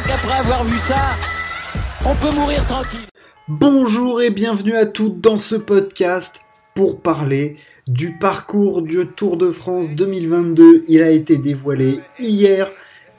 crois 0.00 0.16
qu'après 0.16 0.38
avoir 0.38 0.64
vu 0.64 0.78
ça, 0.78 1.16
on 2.06 2.14
peut 2.14 2.34
mourir 2.34 2.64
tranquille. 2.66 3.00
Bonjour 3.48 4.22
et 4.22 4.30
bienvenue 4.30 4.76
à 4.76 4.86
toutes 4.86 5.20
dans 5.20 5.36
ce 5.36 5.56
podcast 5.56 6.40
pour 6.74 7.00
parler 7.00 7.56
du 7.86 8.16
parcours 8.18 8.82
du 8.82 9.06
Tour 9.06 9.36
de 9.36 9.50
France 9.50 9.90
2022. 9.90 10.84
Il 10.88 11.02
a 11.02 11.10
été 11.10 11.36
dévoilé 11.36 12.00
hier 12.18 12.70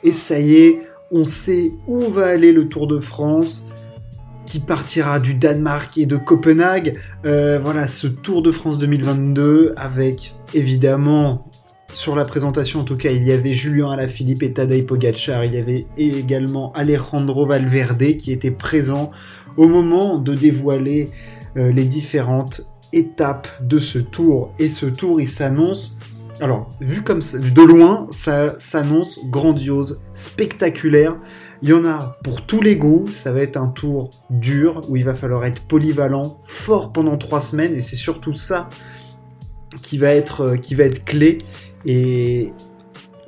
et 0.04 0.12
ça 0.12 0.40
y 0.40 0.56
est, 0.56 0.82
on 1.12 1.26
sait 1.26 1.72
où 1.88 2.02
va 2.10 2.28
aller 2.28 2.52
le 2.52 2.68
Tour 2.68 2.88
de 2.88 3.00
France 3.00 3.66
qui 4.46 4.60
partira 4.60 5.20
du 5.20 5.34
Danemark 5.34 5.98
et 5.98 6.06
de 6.06 6.18
Copenhague. 6.18 6.98
Euh, 7.26 7.60
voilà, 7.62 7.86
ce 7.86 8.08
Tour 8.08 8.42
de 8.42 8.52
France 8.52 8.80
2022 8.80 9.74
avec 9.78 10.34
évidemment 10.54 11.48
sur 11.94 12.16
la 12.16 12.26
présentation, 12.26 12.82
en 12.82 12.84
tout 12.84 12.98
cas, 12.98 13.12
il 13.12 13.24
y 13.24 13.32
avait 13.32 13.54
Julien 13.54 13.92
Alaphilippe 13.92 14.44
et 14.44 14.54
Tadej 14.54 14.86
Pogacar. 14.86 15.44
Il 15.46 15.56
y 15.56 15.58
avait 15.58 15.88
également 15.98 16.72
Alejandro 16.74 17.46
Valverde 17.46 18.18
qui 18.18 18.32
était 18.32 18.52
présent 18.52 19.12
au 19.58 19.68
moment 19.68 20.18
de 20.18 20.34
dévoiler 20.34 21.10
euh, 21.58 21.72
les 21.72 21.86
différentes 21.86 22.62
étapes 22.94 23.48
de 23.62 23.78
ce 23.78 24.00
tour. 24.00 24.54
Et 24.60 24.70
ce 24.70 24.86
tour, 24.86 25.20
il 25.20 25.28
s'annonce, 25.28 25.98
alors, 26.40 26.72
vu 26.80 27.04
comme 27.04 27.20
de 27.20 27.62
loin, 27.62 28.08
ça 28.12 28.58
s'annonce 28.60 29.30
grandiose, 29.30 30.02
spectaculaire. 30.14 31.18
Il 31.62 31.70
y 31.70 31.74
en 31.74 31.86
a 31.86 32.18
pour 32.24 32.46
tous 32.46 32.62
les 32.62 32.76
goûts. 32.76 33.08
Ça 33.12 33.32
va 33.32 33.42
être 33.42 33.58
un 33.58 33.68
tour 33.68 34.12
dur 34.30 34.82
où 34.90 34.96
il 34.96 35.04
va 35.04 35.14
falloir 35.14 35.46
être 35.46 35.62
polyvalent, 35.64 36.40
fort 36.46 36.92
pendant 36.92 37.18
trois 37.18 37.42
semaines. 37.42 37.76
Et 37.76 37.82
c'est 37.82 37.96
surtout 37.96 38.34
ça 38.34 38.70
qui 39.82 39.98
va 39.98 40.10
être, 40.10 40.42
euh, 40.42 40.56
qui 40.56 40.76
va 40.76 40.86
être 40.86 41.06
clé. 41.06 41.38
Et 41.86 42.54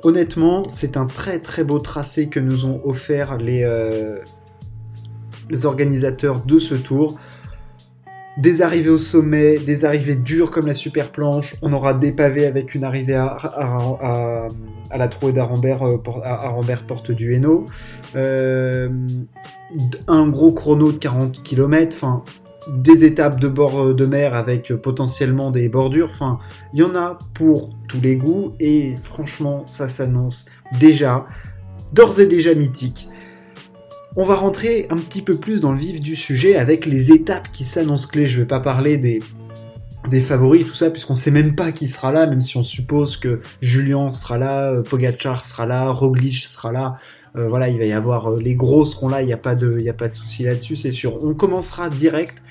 honnêtement, 0.02 0.64
c'est 0.68 0.96
un 0.96 1.06
très 1.06 1.38
très 1.40 1.64
beau 1.64 1.78
tracé 1.78 2.28
que 2.28 2.40
nous 2.40 2.66
ont 2.66 2.80
offert 2.84 3.36
les, 3.36 3.64
euh, 3.64 4.18
les 5.50 5.66
organisateurs 5.66 6.44
de 6.44 6.58
ce 6.58 6.74
tour. 6.74 7.18
Des 8.36 8.62
arrivées 8.62 8.90
au 8.90 8.98
sommet, 8.98 9.58
des 9.58 9.84
arrivées 9.84 10.16
dures 10.16 10.50
comme 10.50 10.66
la 10.66 10.74
super 10.74 11.12
planche. 11.12 11.56
On 11.62 11.72
aura 11.72 11.94
des 11.94 12.10
pavés 12.10 12.46
avec 12.46 12.74
une 12.74 12.82
arrivée 12.82 13.14
à, 13.14 14.48
la 14.96 15.08
trouée 15.08 15.32
d'Arambert, 15.32 15.86
euh, 15.86 15.98
porte 16.88 17.12
du 17.12 17.32
Hainaut. 17.34 17.66
Euh, 18.16 18.88
un 20.08 20.28
gros 20.28 20.52
chrono 20.52 20.90
de 20.90 20.98
40 20.98 21.44
km. 21.44 21.94
Enfin, 21.94 22.24
des 22.68 23.04
étapes 23.04 23.40
de 23.40 23.48
bord 23.48 23.94
de 23.94 24.06
mer 24.06 24.34
avec 24.34 24.72
potentiellement 24.74 25.50
des 25.50 25.68
bordures. 25.68 26.08
Enfin, 26.10 26.38
il 26.72 26.80
y 26.80 26.82
en 26.82 26.94
a 26.94 27.18
pour 27.34 27.70
tous 27.88 28.00
les 28.00 28.16
goûts 28.16 28.54
et 28.60 28.94
franchement, 29.02 29.64
ça 29.66 29.88
s'annonce 29.88 30.46
déjà, 30.78 31.26
d'ores 31.92 32.20
et 32.20 32.26
déjà 32.26 32.54
mythique. 32.54 33.08
On 34.16 34.24
va 34.24 34.36
rentrer 34.36 34.86
un 34.90 34.96
petit 34.96 35.22
peu 35.22 35.34
plus 35.34 35.60
dans 35.60 35.72
le 35.72 35.78
vif 35.78 36.00
du 36.00 36.14
sujet 36.14 36.54
avec 36.54 36.86
les 36.86 37.10
étapes 37.10 37.48
qui 37.52 37.64
s'annoncent 37.64 38.08
clés. 38.08 38.26
Je 38.26 38.40
vais 38.40 38.46
pas 38.46 38.60
parler 38.60 38.96
des, 38.96 39.18
des 40.10 40.20
favoris, 40.20 40.66
tout 40.66 40.74
ça, 40.74 40.90
puisqu'on 40.90 41.14
sait 41.14 41.30
même 41.30 41.54
pas 41.54 41.72
qui 41.72 41.88
sera 41.88 42.12
là, 42.12 42.26
même 42.26 42.40
si 42.40 42.56
on 42.56 42.62
suppose 42.62 43.16
que 43.16 43.40
Julien 43.60 44.12
sera 44.12 44.38
là, 44.38 44.82
Pogachar 44.82 45.44
sera 45.44 45.66
là, 45.66 45.90
Roglic 45.90 46.34
sera 46.34 46.72
là. 46.72 46.98
Euh, 47.36 47.48
voilà, 47.48 47.68
il 47.68 47.78
va 47.78 47.84
y 47.84 47.92
avoir 47.92 48.32
euh, 48.32 48.38
les 48.40 48.54
gros 48.54 48.84
seront 48.84 49.08
là, 49.08 49.22
il 49.22 49.26
n'y 49.26 49.32
a 49.32 49.38
pas 49.38 49.56
de, 49.56 49.78
il 49.80 49.88
a 49.88 49.94
pas 49.94 50.08
de 50.08 50.14
souci 50.14 50.44
là-dessus, 50.44 50.76
c'est 50.76 50.92
sûr. 50.92 51.22
On 51.24 51.34
commencera 51.34 51.90
direct 51.90 52.42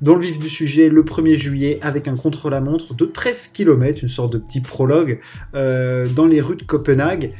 dans 0.00 0.16
le 0.16 0.22
vif 0.22 0.38
du 0.40 0.48
sujet 0.48 0.88
le 0.88 1.04
1er 1.04 1.36
juillet 1.36 1.78
avec 1.80 2.08
un 2.08 2.16
contre-la-montre 2.16 2.94
de 2.94 3.04
13 3.04 3.48
km, 3.48 4.02
une 4.02 4.08
sorte 4.08 4.32
de 4.32 4.38
petit 4.38 4.60
prologue 4.60 5.20
euh, 5.54 6.08
dans 6.08 6.26
les 6.26 6.40
rues 6.40 6.56
de 6.56 6.64
Copenhague. 6.64 7.32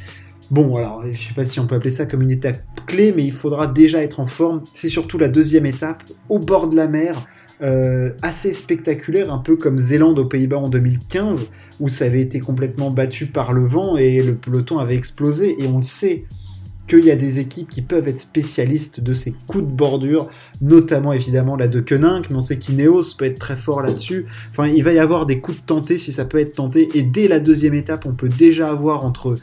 Bon, 0.49 0.77
alors, 0.77 1.03
je 1.11 1.17
sais 1.17 1.33
pas 1.33 1.45
si 1.45 1.59
on 1.59 1.67
peut 1.67 1.75
appeler 1.75 1.91
ça 1.91 2.05
comme 2.05 2.21
une 2.21 2.31
étape 2.31 2.61
clé, 2.85 3.13
mais 3.13 3.23
il 3.23 3.33
faudra 3.33 3.67
déjà 3.67 4.01
être 4.01 4.21
en 4.21 4.25
forme. 4.25 4.63
C'est 4.73 4.89
surtout 4.89 5.17
la 5.17 5.27
deuxième 5.27 5.65
étape, 5.65 6.03
au 6.29 6.39
bord 6.39 6.69
de 6.69 6.75
la 6.77 6.87
mer, 6.87 7.25
euh, 7.63 8.11
assez 8.21 8.53
spectaculaire, 8.53 9.31
un 9.31 9.37
peu 9.37 9.55
comme 9.55 9.79
Zélande 9.79 10.19
aux 10.19 10.25
Pays-Bas 10.25 10.57
en 10.57 10.69
2015, 10.69 11.47
où 11.79 11.89
ça 11.89 12.05
avait 12.05 12.21
été 12.21 12.39
complètement 12.39 12.91
battu 12.91 13.25
par 13.25 13.53
le 13.53 13.65
vent 13.65 13.97
et 13.97 14.21
le 14.21 14.35
peloton 14.35 14.79
avait 14.79 14.95
explosé. 14.95 15.55
Et 15.63 15.67
on 15.67 15.77
le 15.77 15.83
sait, 15.83 16.25
qu'il 16.87 17.05
y 17.05 17.11
a 17.11 17.15
des 17.15 17.39
équipes 17.39 17.69
qui 17.69 17.81
peuvent 17.81 18.07
être 18.07 18.19
spécialistes 18.19 18.99
de 18.99 19.13
ces 19.13 19.33
coups 19.47 19.63
de 19.63 19.71
bordure, 19.71 20.29
notamment 20.61 21.13
évidemment 21.13 21.55
la 21.55 21.67
de 21.67 21.79
Koenig, 21.79 22.25
mais 22.29 22.35
on 22.35 22.41
sait 22.41 22.57
qu'Ineos 22.57 23.15
peut 23.17 23.25
être 23.25 23.39
très 23.39 23.55
fort 23.55 23.81
là-dessus. 23.81 24.25
Enfin, 24.51 24.67
il 24.67 24.83
va 24.83 24.91
y 24.91 24.99
avoir 24.99 25.25
des 25.25 25.39
coups 25.39 25.59
de 25.59 25.65
tenté 25.65 25.97
si 25.97 26.11
ça 26.11 26.25
peut 26.25 26.39
être 26.39 26.53
tenté, 26.53 26.89
et 26.93 27.03
dès 27.03 27.27
la 27.27 27.39
deuxième 27.39 27.73
étape, 27.73 28.05
on 28.05 28.13
peut 28.13 28.29
déjà 28.29 28.69
avoir 28.69 29.05
entre 29.05 29.35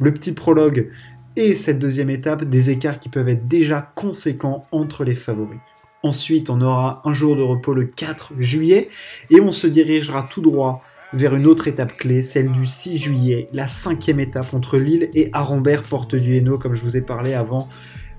le 0.00 0.12
petit 0.12 0.32
prologue 0.32 0.88
et 1.36 1.54
cette 1.54 1.78
deuxième 1.78 2.08
étape 2.08 2.44
des 2.44 2.70
écarts 2.70 2.98
qui 2.98 3.10
peuvent 3.10 3.28
être 3.28 3.46
déjà 3.46 3.92
conséquents 3.94 4.64
entre 4.72 5.04
les 5.04 5.14
favoris. 5.14 5.58
Ensuite, 6.02 6.50
on 6.50 6.60
aura 6.60 7.02
un 7.04 7.12
jour 7.12 7.36
de 7.36 7.42
repos 7.42 7.74
le 7.74 7.84
4 7.84 8.34
juillet, 8.38 8.88
et 9.30 9.40
on 9.40 9.50
se 9.50 9.66
dirigera 9.66 10.22
tout 10.22 10.40
droit 10.40 10.82
vers 11.12 11.34
une 11.34 11.46
autre 11.46 11.68
étape 11.68 11.96
clé, 11.96 12.22
celle 12.22 12.52
du 12.52 12.66
6 12.66 12.98
juillet, 12.98 13.48
la 13.52 13.68
cinquième 13.68 14.20
étape 14.20 14.52
entre 14.54 14.76
Lille 14.76 15.08
et 15.14 15.30
Arambert, 15.32 15.82
porte 15.82 16.14
du 16.14 16.36
Hainaut, 16.36 16.58
comme 16.58 16.74
je 16.74 16.82
vous 16.82 16.96
ai 16.96 17.02
parlé 17.02 17.32
avant. 17.32 17.68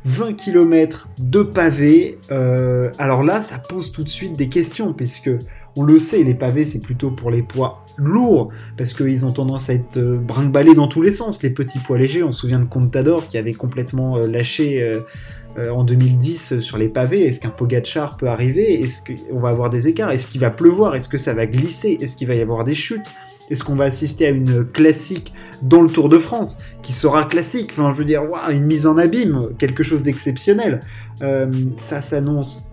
20 0.05 0.33
km 0.35 1.09
de 1.19 1.41
pavés. 1.41 2.17
Euh, 2.31 2.91
alors 2.97 3.23
là, 3.23 3.41
ça 3.41 3.59
pose 3.59 3.91
tout 3.91 4.03
de 4.03 4.09
suite 4.09 4.37
des 4.37 4.47
questions, 4.47 4.93
puisque 4.93 5.29
on 5.75 5.83
le 5.83 5.99
sait, 5.99 6.23
les 6.23 6.33
pavés, 6.33 6.65
c'est 6.65 6.79
plutôt 6.79 7.11
pour 7.11 7.29
les 7.29 7.43
poids 7.43 7.85
lourds, 7.97 8.49
parce 8.77 8.93
qu'ils 8.93 9.25
ont 9.25 9.31
tendance 9.31 9.69
à 9.69 9.73
être 9.73 9.97
euh, 9.97 10.73
dans 10.75 10.87
tous 10.87 11.01
les 11.01 11.11
sens. 11.11 11.43
Les 11.43 11.49
petits 11.49 11.79
poids 11.79 11.97
légers, 11.97 12.23
on 12.23 12.31
se 12.31 12.39
souvient 12.39 12.59
de 12.59 12.65
Contador 12.65 13.27
qui 13.27 13.37
avait 13.37 13.53
complètement 13.53 14.17
euh, 14.17 14.27
lâché 14.27 14.93
euh, 15.57 15.67
euh, 15.67 15.71
en 15.71 15.83
2010 15.83 16.59
sur 16.59 16.77
les 16.77 16.89
pavés. 16.89 17.25
Est-ce 17.25 17.39
qu'un 17.39 17.49
Pogachar 17.49 18.17
peut 18.17 18.27
arriver? 18.27 18.81
Est-ce 18.81 19.01
qu'on 19.01 19.39
va 19.39 19.49
avoir 19.49 19.69
des 19.69 19.87
écarts? 19.87 20.11
Est-ce 20.11 20.27
qu'il 20.27 20.41
va 20.41 20.49
pleuvoir? 20.49 20.95
Est-ce 20.95 21.09
que 21.09 21.17
ça 21.17 21.33
va 21.33 21.45
glisser? 21.45 21.97
Est-ce 22.01 22.15
qu'il 22.15 22.27
va 22.27 22.35
y 22.35 22.41
avoir 22.41 22.63
des 22.63 22.75
chutes? 22.75 23.07
Est-ce 23.49 23.63
qu'on 23.63 23.75
va 23.75 23.85
assister 23.85 24.27
à 24.27 24.29
une 24.29 24.65
classique 24.65 25.33
dans 25.61 25.81
le 25.81 25.89
Tour 25.89 26.09
de 26.09 26.17
France 26.17 26.59
qui 26.81 26.91
sera 26.91 27.23
classique? 27.23 27.69
Enfin, 27.71 27.91
je 27.91 27.97
veux 27.97 28.05
dire, 28.05 28.23
une 28.51 28.65
mise 28.65 28.85
en 28.87 28.97
abîme, 28.97 29.49
quelque 29.57 29.83
chose 29.83 30.03
d'exceptionnel. 30.03 30.81
Euh, 31.21 31.49
ça 31.77 32.01
s'annonce 32.01 32.69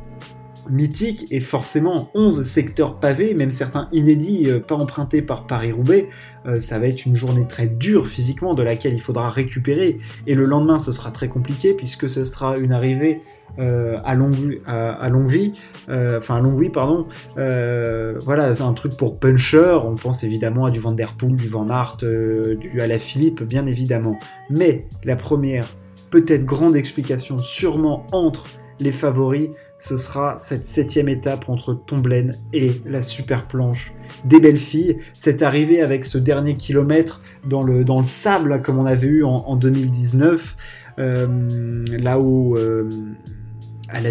mythique 0.70 1.26
et 1.30 1.40
forcément 1.40 2.10
11 2.14 2.42
secteurs 2.44 2.98
pavés, 2.98 3.34
même 3.34 3.50
certains 3.50 3.88
inédits, 3.92 4.44
euh, 4.46 4.60
pas 4.60 4.74
empruntés 4.74 5.22
par 5.22 5.46
Paris-Roubaix. 5.46 6.08
Euh, 6.46 6.60
ça 6.60 6.78
va 6.78 6.88
être 6.88 7.06
une 7.06 7.14
journée 7.14 7.46
très 7.46 7.66
dure 7.66 8.06
physiquement 8.06 8.54
de 8.54 8.62
laquelle 8.62 8.94
il 8.94 9.00
faudra 9.00 9.30
récupérer 9.30 9.98
et 10.26 10.34
le 10.34 10.44
lendemain 10.44 10.78
ce 10.78 10.92
sera 10.92 11.10
très 11.10 11.28
compliqué 11.28 11.74
puisque 11.74 12.08
ce 12.08 12.24
sera 12.24 12.56
une 12.58 12.72
arrivée 12.72 13.20
euh, 13.60 13.98
à 14.04 14.14
longue 14.16 14.60
à, 14.66 14.92
à 14.92 15.10
vie, 15.10 15.52
euh, 15.88 16.18
enfin 16.18 16.36
à 16.36 16.40
longue 16.40 16.60
vie 16.60 16.70
pardon. 16.70 17.06
Voilà, 17.36 18.54
c'est 18.54 18.62
un 18.62 18.72
truc 18.72 18.96
pour 18.96 19.18
puncher. 19.18 19.78
On 19.84 19.94
pense 19.94 20.24
évidemment 20.24 20.66
à 20.66 20.70
du 20.70 20.80
Van 20.80 20.92
Der 20.92 21.12
Poel, 21.12 21.36
du 21.36 21.48
Van 21.48 21.68
Aert, 21.70 21.96
du 21.98 22.80
à 22.80 22.86
la 22.86 22.98
Philippe, 22.98 23.42
bien 23.42 23.66
évidemment. 23.66 24.18
Mais 24.50 24.86
la 25.04 25.16
première, 25.16 25.68
peut-être 26.10 26.44
grande 26.44 26.76
explication, 26.76 27.38
sûrement 27.38 28.06
entre 28.12 28.44
les 28.80 28.92
favoris, 28.92 29.50
ce 29.78 29.96
sera 29.96 30.38
cette 30.38 30.66
septième 30.66 31.08
étape 31.08 31.48
entre 31.48 31.74
Tomblaine 31.74 32.36
et 32.52 32.80
la 32.86 33.02
super 33.02 33.46
planche 33.46 33.92
des 34.24 34.40
belles 34.40 34.58
filles. 34.58 34.98
Cette 35.12 35.42
arrivée 35.42 35.80
avec 35.80 36.04
ce 36.04 36.18
dernier 36.18 36.54
kilomètre 36.54 37.20
dans 37.44 37.62
le, 37.62 37.84
dans 37.84 37.98
le 37.98 38.04
sable, 38.04 38.62
comme 38.62 38.78
on 38.78 38.86
avait 38.86 39.06
eu 39.06 39.24
en, 39.24 39.56
2019, 39.56 40.56
là 40.96 42.20
où 42.20 42.56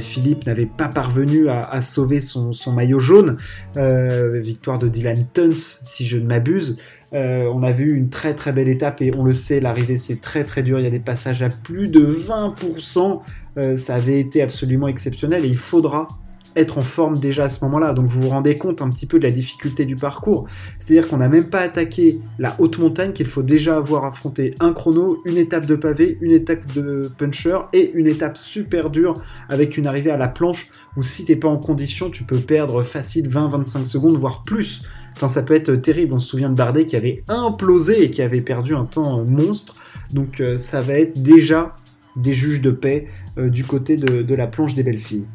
Philippe 0.02 0.46
n'avait 0.46 0.66
pas 0.66 0.88
parvenu 0.88 1.50
à, 1.50 1.82
sauver 1.82 2.20
son, 2.20 2.54
maillot 2.74 3.00
jaune. 3.00 3.38
Euh, 3.78 4.40
victoire 4.40 4.80
de 4.80 4.88
Dylan 4.88 5.26
Tuns, 5.34 5.52
si 5.84 6.06
je 6.06 6.18
ne 6.18 6.26
m'abuse. 6.26 6.78
Euh, 7.14 7.52
on 7.54 7.62
a 7.62 7.72
vu 7.72 7.96
une 7.96 8.10
très 8.10 8.34
très 8.34 8.52
belle 8.54 8.68
étape 8.68 9.02
et 9.02 9.14
on 9.16 9.24
le 9.24 9.34
sait, 9.34 9.60
l'arrivée 9.60 9.98
c'est 9.98 10.20
très 10.20 10.44
très 10.44 10.64
dur. 10.64 10.80
Il 10.80 10.84
y 10.84 10.88
a 10.88 10.92
des 10.92 11.00
passages 11.00 11.44
à 11.44 11.50
plus 11.50 11.88
de 11.88 12.06
20%. 12.06 13.22
Euh, 13.58 13.78
ça 13.78 13.96
avait 13.96 14.20
été 14.20 14.42
absolument 14.42 14.88
exceptionnel 14.88 15.46
et 15.46 15.48
il 15.48 15.58
faudra 15.58 16.08
être 16.56 16.78
en 16.78 16.82
forme 16.82 17.18
déjà 17.18 17.46
à 17.46 17.50
ce 17.50 17.64
moment-là. 17.66 17.94
Donc 17.94 18.08
vous 18.08 18.22
vous 18.22 18.30
rendez 18.30 18.58
compte 18.58 18.82
un 18.82 18.90
petit 18.90 19.06
peu 19.06 19.20
de 19.20 19.24
la 19.24 19.32
difficulté 19.32 19.86
du 19.86 19.96
parcours. 19.96 20.48
C'est-à-dire 20.80 21.08
qu'on 21.08 21.18
n'a 21.18 21.30
même 21.30 21.50
pas 21.50 21.62
attaqué 21.62 22.20
la 22.40 22.56
haute 22.60 22.78
montagne 22.80 23.14
qu'il 23.14 23.28
faut 23.28 23.44
déjà 23.44 23.78
avoir 23.78 24.06
affronté 24.06 24.56
un 24.60 24.74
chrono, 24.74 25.22
une 25.26 25.38
étape 25.38 25.66
de 25.66 25.76
pavé, 25.76 26.18
une 26.22 26.32
étape 26.32 26.72
de 26.74 27.10
puncher 27.18 27.58
et 27.74 27.92
une 27.94 28.08
étape 28.08 28.38
super 28.38 28.90
dure 28.90 29.16
avec 29.50 29.78
une 29.78 29.88
arrivée 29.88 30.12
à 30.12 30.18
la 30.18 30.28
planche 30.28 30.68
où 30.96 31.04
si 31.04 31.26
t'es 31.26 31.36
pas 31.36 31.48
en 31.48 31.58
condition, 31.58 32.10
tu 32.10 32.24
peux 32.24 32.40
perdre 32.40 32.84
facile 32.84 33.28
20-25 33.28 33.86
secondes, 33.86 34.16
voire 34.16 34.44
plus. 34.44 34.84
Enfin, 35.16 35.28
ça 35.28 35.44
peut 35.44 35.56
être 35.56 35.74
terrible. 35.76 36.14
On 36.14 36.20
se 36.20 36.28
souvient 36.28 36.50
de 36.50 36.56
Bardet 36.56 36.86
qui 36.86 36.96
avait 36.96 37.24
implosé 37.28 38.04
et 38.04 38.10
qui 38.10 38.22
avait 38.22 38.42
perdu 38.42 38.76
un 38.76 38.86
temps 38.86 39.24
monstre. 39.24 39.74
Donc, 40.12 40.40
euh, 40.40 40.58
ça 40.58 40.82
va 40.82 40.94
être 40.94 41.22
déjà 41.22 41.76
des 42.16 42.36
juges 42.36 42.62
de 42.62 42.72
paix 42.72 43.08
euh, 43.40 43.50
du 43.50 43.64
côté 43.64 43.96
de 43.96 44.36
la 44.36 44.46
planche 44.46 44.76
des 44.76 44.84
belles 44.84 45.00
filles. 45.00 45.26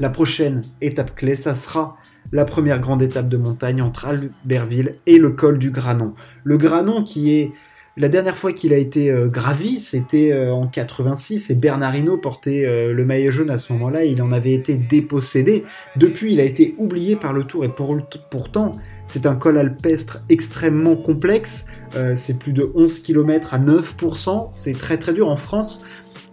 La 0.00 0.10
prochaine 0.10 0.62
étape 0.80 1.14
clé, 1.14 1.34
ça 1.34 1.54
sera 1.54 1.96
la 2.32 2.44
première 2.44 2.80
grande 2.80 3.02
étape 3.02 3.28
de 3.28 3.36
montagne 3.36 3.80
entre 3.82 4.06
Albertville 4.06 4.92
et 5.06 5.18
le 5.18 5.30
col 5.30 5.58
du 5.58 5.70
Granon. 5.70 6.14
Le 6.44 6.56
Granon 6.56 7.02
qui 7.02 7.32
est 7.32 7.52
La 7.96 8.08
dernière 8.08 8.36
fois 8.36 8.52
qu'il 8.52 8.74
a 8.74 8.76
été 8.76 9.10
euh, 9.10 9.28
gravi, 9.28 9.80
c'était 9.80 10.30
euh, 10.30 10.52
en 10.52 10.66
86 10.66 11.48
et 11.48 11.54
Bernardino 11.54 12.18
portait 12.18 12.66
euh, 12.66 12.92
le 12.92 13.04
maillot 13.06 13.30
jaune 13.30 13.48
à 13.48 13.56
ce 13.56 13.72
moment-là. 13.72 14.04
Il 14.04 14.20
en 14.20 14.32
avait 14.32 14.52
été 14.52 14.76
dépossédé. 14.76 15.64
Depuis, 15.96 16.34
il 16.34 16.40
a 16.40 16.44
été 16.44 16.74
oublié 16.76 17.16
par 17.16 17.32
le 17.32 17.44
Tour 17.44 17.64
et 17.64 17.70
pourtant, 18.30 18.72
c'est 19.06 19.24
un 19.24 19.34
col 19.34 19.56
alpestre 19.56 20.18
extrêmement 20.28 20.96
complexe. 20.96 21.68
c'est 22.16 22.38
plus 22.38 22.52
de 22.52 22.70
11 22.74 22.98
km 23.00 23.54
à 23.54 23.58
9%. 23.58 24.50
C'est 24.52 24.76
très 24.76 24.98
très 24.98 25.14
dur 25.14 25.28
en 25.28 25.36
France 25.36 25.86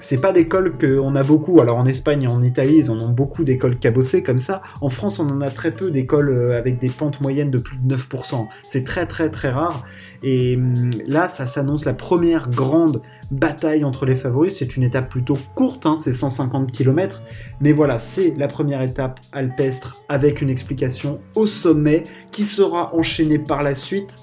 c'est 0.03 0.19
pas 0.19 0.33
d'écoles 0.33 0.77
qu'on 0.77 1.15
a 1.15 1.23
beaucoup. 1.23 1.61
Alors 1.61 1.77
en 1.77 1.85
Espagne 1.85 2.27
en 2.27 2.41
Italie, 2.41 2.75
ils 2.77 2.91
en 2.91 2.99
ont 2.99 3.09
beaucoup 3.09 3.43
d'écoles 3.43 3.77
cabossées 3.77 4.21
comme 4.21 4.37
ça. 4.37 4.61
En 4.81 4.89
France, 4.89 5.19
on 5.19 5.29
en 5.29 5.41
a 5.41 5.49
très 5.49 5.71
peu 5.71 5.91
d'écoles 5.91 6.29
euh, 6.29 6.57
avec 6.57 6.77
des 6.79 6.89
pentes 6.89 7.21
moyennes 7.21 7.51
de 7.51 7.57
plus 7.57 7.77
de 7.77 7.95
9%. 7.95 8.47
C'est 8.63 8.83
très 8.83 9.05
très 9.05 9.29
très 9.29 9.49
rare. 9.49 9.85
Et 10.21 10.57
hum, 10.57 10.89
là, 11.07 11.27
ça 11.29 11.47
s'annonce 11.47 11.85
la 11.85 11.93
première 11.93 12.49
grande 12.49 13.01
bataille 13.31 13.85
entre 13.85 14.05
les 14.05 14.17
favoris. 14.17 14.57
C'est 14.57 14.75
une 14.75 14.83
étape 14.83 15.09
plutôt 15.09 15.37
courte, 15.55 15.85
hein, 15.85 15.95
c'est 15.95 16.13
150 16.13 16.71
km. 16.71 17.23
Mais 17.61 17.71
voilà, 17.71 17.97
c'est 17.97 18.35
la 18.37 18.49
première 18.49 18.81
étape 18.81 19.21
alpestre 19.31 20.03
avec 20.09 20.41
une 20.41 20.49
explication 20.49 21.21
au 21.35 21.45
sommet 21.45 22.03
qui 22.31 22.43
sera 22.43 22.93
enchaînée 22.93 23.39
par 23.39 23.63
la 23.63 23.73
suite 23.73 24.19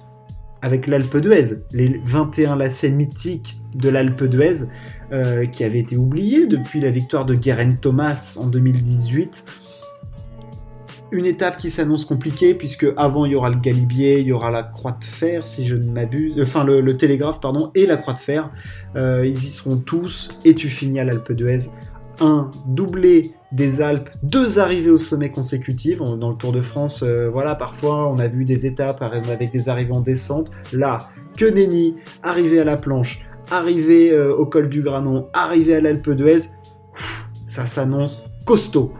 avec 0.63 0.87
l'Alpe 0.87 1.17
d'Huez, 1.17 1.65
les 1.73 2.01
21 2.05 2.57
lacets 2.57 2.91
mythiques 2.91 3.61
de 3.75 3.89
l'Alpe 3.89 4.25
d'Huez. 4.25 4.67
Euh, 5.13 5.47
qui 5.47 5.65
avait 5.65 5.81
été 5.81 5.97
oublié 5.97 6.47
depuis 6.47 6.81
la 6.81 6.93
victoire 6.93 7.27
de 7.27 7.35
Guerin 7.35 7.73
Thomas 7.73 8.39
en 8.41 8.47
2018. 8.47 9.45
Une 11.11 11.27
étape 11.27 11.57
qui 11.57 11.69
s'annonce 11.69 12.05
compliquée 12.05 12.55
puisque 12.55 12.87
avant 12.97 13.25
il 13.25 13.33
y 13.33 13.35
aura 13.35 13.51
le 13.51 13.59
Galibier, 13.59 14.21
il 14.21 14.29
y 14.29 14.33
aura 14.33 14.53
la 14.53 14.63
Croix 14.63 14.93
de 14.93 15.05
Fer 15.05 15.49
si 15.49 15.67
je 15.67 15.75
ne 15.75 15.91
m'abuse, 15.91 16.41
enfin 16.41 16.63
le, 16.63 16.97
Télégraphe 16.97 17.41
pardon 17.41 17.73
et 17.75 17.87
la 17.87 17.97
Croix 17.97 18.15
de 18.15 18.21
Fer. 18.21 18.53
Euh, 18.95 19.27
ils 19.27 19.35
y 19.35 19.51
seront 19.51 19.79
tous 19.79 20.31
et 20.45 20.55
tu 20.55 20.69
finis 20.69 21.01
à 21.01 21.05
l'Alpe 21.05 21.33
d'Huez. 21.33 21.71
Un 22.21 22.53
doublé 22.69 23.33
des 23.51 23.81
Alpes, 23.81 24.11
deux 24.23 24.61
arrivées 24.61 24.91
au 24.91 24.97
sommet 24.97 25.31
consécutives. 25.31 25.99
Dans 25.99 26.31
le 26.31 26.37
Tour 26.37 26.53
de 26.53 26.63
France, 26.63 27.03
euh, 27.03 27.29
voilà, 27.29 27.57
parfois 27.57 28.09
on 28.13 28.19
a 28.21 28.29
vu 28.29 28.45
des 28.45 28.65
étapes 28.65 29.03
avec 29.03 29.51
des 29.51 29.69
arrivées 29.69 29.93
en 29.93 30.03
descente. 30.03 30.53
Là, 30.73 31.09
que 31.37 31.47
nenni, 31.47 31.97
arrivé 32.23 32.61
à 32.61 32.65
la 32.65 32.77
planche, 32.77 33.27
arriver 33.51 34.13
euh, 34.13 34.35
au 34.35 34.47
col 34.47 34.69
du 34.69 34.83
Granon, 34.83 35.29
arriver 35.33 35.75
à 35.75 35.81
l'Alpe 35.81 36.11
d'Huez, 36.11 36.51
ça 37.47 37.67
s'annonce 37.67 38.25
costaud. 38.45 38.93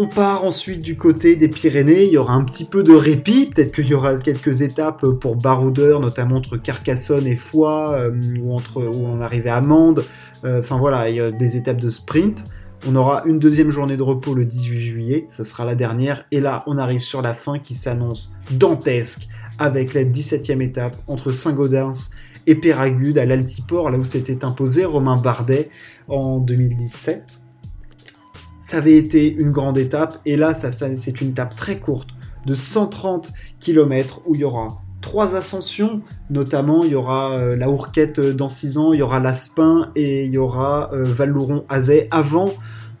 On 0.00 0.06
part 0.06 0.44
ensuite 0.44 0.80
du 0.80 0.96
côté 0.96 1.34
des 1.34 1.48
Pyrénées, 1.48 2.04
il 2.04 2.12
y 2.12 2.18
aura 2.18 2.34
un 2.34 2.44
petit 2.44 2.64
peu 2.64 2.84
de 2.84 2.92
répit, 2.92 3.46
peut-être 3.46 3.72
qu'il 3.72 3.88
y 3.88 3.94
aura 3.94 4.16
quelques 4.16 4.62
étapes 4.62 5.04
pour 5.20 5.34
baroudeur, 5.34 5.98
notamment 5.98 6.36
entre 6.36 6.56
Carcassonne 6.56 7.26
et 7.26 7.34
Foix, 7.34 7.94
euh, 7.94 8.12
ou, 8.40 8.54
entre, 8.54 8.80
où 8.80 9.06
on 9.06 9.20
arrivait 9.20 9.50
à 9.50 9.60
Mende, 9.60 10.04
euh, 10.44 10.60
enfin 10.60 10.78
voilà, 10.78 11.10
il 11.10 11.16
y 11.16 11.20
a 11.20 11.32
des 11.32 11.56
étapes 11.56 11.80
de 11.80 11.88
sprint. 11.88 12.44
On 12.86 12.94
aura 12.94 13.24
une 13.26 13.40
deuxième 13.40 13.72
journée 13.72 13.96
de 13.96 14.02
repos 14.04 14.34
le 14.34 14.44
18 14.44 14.78
juillet, 14.78 15.26
ça 15.30 15.42
sera 15.42 15.64
la 15.64 15.74
dernière, 15.74 16.26
et 16.30 16.40
là 16.40 16.62
on 16.68 16.78
arrive 16.78 17.00
sur 17.00 17.20
la 17.20 17.34
fin 17.34 17.58
qui 17.58 17.74
s'annonce 17.74 18.32
dantesque, 18.52 19.26
avec 19.58 19.94
la 19.94 20.04
17e 20.04 20.62
étape 20.62 20.96
entre 21.08 21.32
Saint-Gaudens 21.32 22.10
et 22.48 22.54
Péragude 22.54 23.18
à 23.18 23.26
l'Altiport, 23.26 23.90
là 23.90 23.98
où 23.98 24.04
s'était 24.04 24.42
imposé 24.42 24.86
Romain 24.86 25.16
Bardet 25.16 25.68
en 26.08 26.38
2017. 26.38 27.42
Ça 28.58 28.78
avait 28.78 28.96
été 28.96 29.30
une 29.30 29.50
grande 29.50 29.76
étape, 29.76 30.18
et 30.24 30.36
là, 30.36 30.54
ça, 30.54 30.72
c'est 30.72 31.20
une 31.20 31.30
étape 31.30 31.54
très 31.54 31.78
courte 31.78 32.08
de 32.46 32.54
130 32.54 33.32
km 33.60 34.22
où 34.24 34.34
il 34.34 34.40
y 34.40 34.44
aura 34.44 34.80
trois 35.02 35.36
ascensions, 35.36 36.00
notamment 36.30 36.84
il 36.84 36.92
y 36.92 36.94
aura 36.94 37.32
euh, 37.32 37.54
la 37.54 37.68
Ourquette 37.68 38.18
dans 38.18 38.48
6 38.48 38.78
ans, 38.78 38.92
il 38.94 39.00
y 39.00 39.02
aura 39.02 39.20
l'Aspin 39.20 39.90
et 39.94 40.24
il 40.24 40.32
y 40.32 40.38
aura 40.38 40.90
euh, 40.94 41.04
Val-Louron-Azay 41.04 42.08
avant 42.10 42.54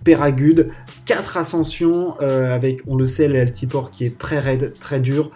Péragude. 0.04 0.68
Quatre 1.06 1.38
ascensions 1.38 2.14
euh, 2.20 2.54
avec, 2.54 2.82
on 2.86 2.96
le 2.96 3.06
sait, 3.06 3.28
l'Altiport 3.28 3.90
qui 3.90 4.04
est 4.04 4.18
très 4.18 4.40
raide, 4.40 4.74
très 4.78 5.00
dur. 5.00 5.30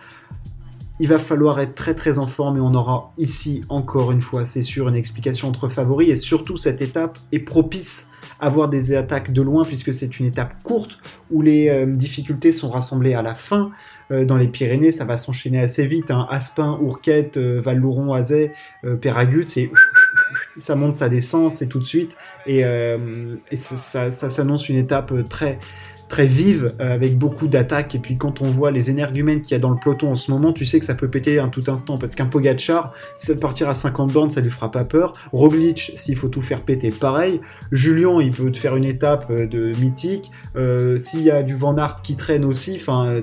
Il 1.03 1.09
va 1.09 1.19
falloir 1.19 1.59
être 1.59 1.75
très 1.75 1.95
très 1.97 2.21
en 2.21 2.29
forme 2.29 2.59
et 2.59 2.61
on 2.61 2.75
aura 2.75 3.13
ici 3.19 3.65
encore 3.69 4.13
une 4.13 4.21
fois, 4.21 4.45
c'est 4.45 4.63
sûr, 4.63 4.89
une 4.89 4.95
explication 4.95 5.49
entre 5.49 5.67
favoris 5.67 6.09
et 6.09 6.15
surtout 6.15 6.57
cette 6.57 6.81
étape 6.81 7.19
est 7.33 7.41
propice 7.41 8.07
à 8.39 8.49
voir 8.49 8.69
des 8.69 8.95
attaques 8.95 9.33
de 9.33 9.43
loin 9.43 9.65
puisque 9.65 9.93
c'est 9.93 10.21
une 10.21 10.27
étape 10.27 10.63
courte 10.63 11.01
où 11.33 11.43
les 11.43 11.69
euh, 11.71 11.87
difficultés 11.87 12.53
sont 12.53 12.71
rassemblées 12.71 13.15
à 13.15 13.23
la 13.23 13.35
fin. 13.35 13.73
Euh, 14.13 14.25
dans 14.25 14.37
les 14.37 14.47
Pyrénées, 14.47 14.93
ça 14.93 15.05
va 15.05 15.17
s'enchaîner 15.17 15.59
assez 15.59 15.89
vite. 15.89 16.13
Hein. 16.13 16.25
Aspin, 16.31 16.79
Ourquette, 16.81 17.37
euh, 17.37 17.61
Val-Louron, 17.61 18.13
Azay, 18.13 18.53
Péragus, 19.01 19.49
c'est 19.49 19.73
ça 20.57 20.77
monte, 20.77 20.93
ça 20.93 21.09
descend, 21.09 21.51
c'est 21.51 21.67
tout 21.67 21.81
de 21.81 21.85
suite 21.85 22.17
et, 22.47 22.63
ça 23.55 24.11
s'annonce 24.11 24.69
une 24.69 24.77
étape 24.77 25.13
très 25.29 25.59
très 26.13 26.27
vive, 26.27 26.75
euh, 26.79 26.93
avec 26.93 27.17
beaucoup 27.17 27.49
d'attaques. 27.49 27.95
Et 27.95 27.99
puis 27.99 28.19
quand 28.19 28.43
on 28.43 28.51
voit 28.51 28.71
les 28.71 28.91
énergumènes 28.91 29.41
qu'il 29.41 29.53
y 29.53 29.55
a 29.55 29.59
dans 29.59 29.71
le 29.71 29.79
peloton 29.79 30.11
en 30.11 30.15
ce 30.15 30.31
moment, 30.31 30.53
tu 30.53 30.67
sais 30.67 30.79
que 30.79 30.85
ça 30.85 30.95
peut 30.95 31.09
péter 31.09 31.39
un 31.39 31.49
tout 31.49 31.65
instant. 31.69 31.97
Parce 31.97 32.15
qu'un 32.15 32.27
Pogachar, 32.27 32.93
ça 33.17 33.35
partir 33.35 33.71
à 33.71 33.73
50 33.73 34.13
bandes, 34.13 34.31
ça 34.31 34.43
lui 34.43 34.51
fera 34.51 34.71
pas 34.71 34.85
peur. 34.85 35.15
Roglic, 35.33 35.93
s'il 35.97 36.15
faut 36.17 36.29
tout 36.29 36.43
faire 36.43 36.61
péter, 36.61 36.91
pareil. 36.91 37.41
Julien, 37.71 38.21
il 38.21 38.31
peut 38.31 38.51
te 38.51 38.59
faire 38.59 38.77
une 38.77 38.85
étape 38.85 39.29
euh, 39.31 39.47
de 39.47 39.73
mythique. 39.81 40.31
Euh, 40.55 40.99
s'il 40.99 41.23
y 41.23 41.31
a 41.31 41.43
du 41.43 41.55
Van 41.55 41.79
Aert 41.79 42.03
qui 42.03 42.15
traîne 42.15 42.45
aussi, 42.45 42.77
enfin, 42.77 43.23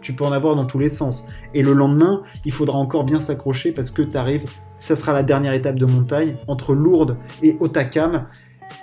tu 0.00 0.12
peux 0.12 0.24
en 0.24 0.30
avoir 0.30 0.54
dans 0.54 0.64
tous 0.64 0.78
les 0.78 0.90
sens. 0.90 1.26
Et 1.54 1.64
le 1.64 1.72
lendemain, 1.72 2.22
il 2.44 2.52
faudra 2.52 2.78
encore 2.78 3.02
bien 3.02 3.18
s'accrocher 3.18 3.72
parce 3.72 3.90
que 3.90 4.02
tu 4.02 4.16
arrives, 4.16 4.44
ça 4.76 4.94
sera 4.94 5.12
la 5.12 5.24
dernière 5.24 5.54
étape 5.54 5.76
de 5.76 5.86
montagne 5.86 6.36
entre 6.46 6.76
Lourdes 6.76 7.16
et 7.42 7.56
Otakam. 7.58 8.26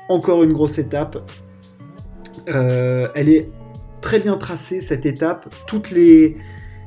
Encore 0.09 0.43
une 0.43 0.51
grosse 0.51 0.77
étape. 0.77 1.17
Euh, 2.49 3.07
elle 3.15 3.29
est 3.29 3.49
très 4.01 4.19
bien 4.19 4.37
tracée 4.37 4.81
cette 4.81 5.05
étape. 5.05 5.53
Toutes 5.67 5.91
les 5.91 6.37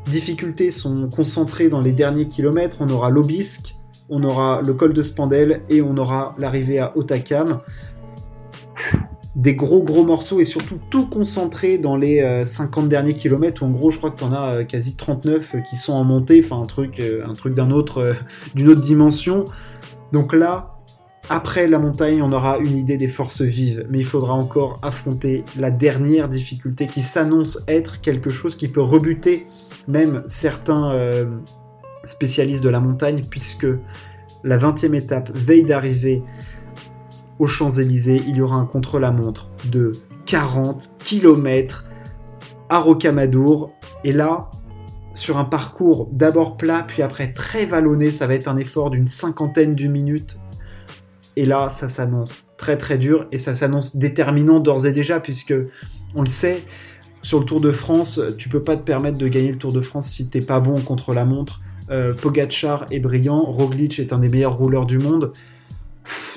difficultés 0.07 0.71
sont 0.71 1.09
concentrées 1.09 1.69
dans 1.69 1.81
les 1.81 1.93
derniers 1.93 2.29
kilomètres. 2.29 2.79
On 2.81 2.89
aura 2.89 3.11
l'Obisque, 3.11 3.77
on 4.09 4.23
aura 4.23 4.63
le 4.63 4.75
col 4.75 4.93
de 4.93 5.03
Spandel 5.03 5.63
et 5.69 5.83
on 5.83 5.97
aura 5.97 6.35
l'arrivée 6.39 6.79
à 6.79 6.97
Otakam. 6.97 7.61
Des 9.37 9.55
gros 9.55 9.83
gros 9.83 10.05
morceaux 10.05 10.41
et 10.41 10.45
surtout 10.45 10.79
tout 10.91 11.07
concentré 11.07 11.79
dans 11.79 11.97
les 11.97 12.45
50 12.45 12.85
euh, 12.85 12.89
derniers 12.89 13.15
kilomètres 13.15 13.63
où 13.63 13.67
en 13.67 13.71
gros 13.71 13.91
je 13.93 13.99
crois 13.99 14.11
que 14.11 14.19
tu 14.19 14.25
en 14.25 14.33
as 14.33 14.55
euh, 14.55 14.65
quasi 14.65 14.97
39 14.97 15.57
qui 15.69 15.77
sont 15.77 15.93
en 15.93 16.03
montée, 16.03 16.41
enfin 16.45 16.61
un 16.61 16.67
truc, 16.67 17.01
un 17.01 17.35
truc 17.35 17.55
d'un 17.55 17.71
autre, 17.71 18.17
d'une 18.55 18.69
autre 18.69 18.81
dimension. 18.81 19.45
Donc 20.13 20.33
là, 20.33 20.78
après 21.31 21.67
la 21.67 21.79
montagne, 21.79 22.23
on 22.23 22.33
aura 22.33 22.57
une 22.59 22.77
idée 22.77 22.97
des 22.97 23.09
forces 23.09 23.43
vives, 23.43 23.87
mais 23.91 23.99
il 23.99 24.05
faudra 24.05 24.33
encore 24.33 24.79
affronter 24.83 25.45
la 25.59 25.71
dernière 25.71 26.29
difficulté 26.29 26.87
qui 26.87 27.03
s'annonce 27.03 27.63
être 27.69 28.01
quelque 28.01 28.31
chose 28.31 28.57
qui 28.57 28.69
peut 28.69 28.83
rebuter 28.83 29.47
même 29.89 30.23
certains 30.27 30.91
euh, 30.93 31.27
spécialistes 32.03 32.65
de 32.65 32.71
la 32.71 32.81
montagne, 32.81 33.23
puisque 33.29 33.67
la 34.43 34.59
20e 34.59 34.95
étape, 34.95 35.31
veille 35.35 35.65
d'arriver 35.65 36.23
aux 37.39 37.47
Champs-Élysées, 37.47 38.23
il 38.27 38.37
y 38.37 38.41
aura 38.41 38.57
un 38.57 38.65
contre-la-montre 38.65 39.51
de 39.71 39.93
40 40.27 40.97
km 41.05 41.87
à 42.71 42.79
Rocamadour. 42.79 43.73
Et 44.05 44.13
là, 44.13 44.51
sur 45.15 45.37
un 45.37 45.45
parcours 45.45 46.09
d'abord 46.11 46.57
plat, 46.57 46.85
puis 46.87 47.03
après 47.03 47.33
très 47.33 47.67
vallonné, 47.67 48.11
ça 48.11 48.27
va 48.27 48.35
être 48.35 48.49
un 48.49 48.57
effort 48.57 48.91
d'une 48.91 49.07
cinquantaine 49.07 49.75
de 49.75 49.87
minutes 49.87 50.39
et 51.39 51.47
là, 51.47 51.69
ça 51.69 51.89
s'annonce 51.89 52.51
très 52.57 52.77
très 52.77 52.99
dur 52.99 53.29
et 53.31 53.39
ça 53.39 53.55
s'annonce 53.55 53.95
déterminant 53.95 54.59
d'ores 54.59 54.87
et 54.87 54.93
déjà 54.93 55.21
puisque 55.21 55.55
on 56.17 56.23
le 56.23 56.27
sait, 56.27 56.65
sur 57.23 57.39
le 57.39 57.45
Tour 57.45 57.61
de 57.61 57.71
France, 57.71 58.21
tu 58.39 58.49
peux 58.49 58.65
pas 58.65 58.77
te 58.77 58.83
permettre 58.83 59.19
de 59.19 59.29
gagner 59.29 59.53
le 59.53 59.59
Tour 59.59 59.73
de 59.73 59.81
France 59.81 60.09
si 60.09 60.29
t'es 60.31 60.41
pas 60.41 60.59
bon 60.59 60.81
contre 60.81 61.15
la 61.15 61.25
montre. 61.25 61.61
Euh, 61.93 62.13
Pogachar 62.13 62.87
est 62.91 62.99
brillant, 62.99 63.41
Roglic 63.41 64.01
est 64.01 64.13
un 64.13 64.19
des 64.19 64.29
meilleurs 64.29 64.57
rouleurs 64.57 64.85
du 64.85 64.99
monde. 64.99 65.33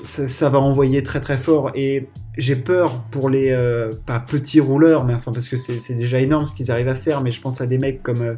Ça, 0.03 0.49
va 0.49 0.59
envoyer 0.59 1.01
très 1.01 1.19
très 1.19 1.39
fort 1.39 1.71
et 1.73 2.07
j'ai 2.37 2.55
peur 2.55 3.03
pour 3.09 3.29
les 3.29 3.49
euh, 3.49 3.91
pas 4.05 4.19
petits 4.19 4.59
rouleurs, 4.59 5.03
mais 5.03 5.15
enfin 5.15 5.31
parce 5.31 5.49
que 5.49 5.57
c'est 5.57 5.95
déjà 5.95 6.19
énorme 6.19 6.45
ce 6.45 6.53
qu'ils 6.53 6.69
arrivent 6.69 6.89
à 6.89 6.95
faire. 6.95 7.21
Mais 7.21 7.31
je 7.31 7.41
pense 7.41 7.59
à 7.59 7.65
des 7.65 7.79
mecs 7.79 8.03
comme 8.03 8.21
euh, 8.21 8.35